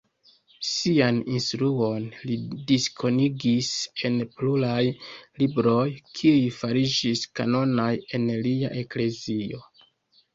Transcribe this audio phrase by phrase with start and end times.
[0.67, 2.37] Sian instruon li
[2.71, 3.69] diskonigis
[4.09, 4.79] en pluraj
[5.43, 5.85] libroj,
[6.21, 9.61] kiuj fariĝis kanonaj en lia eklezio.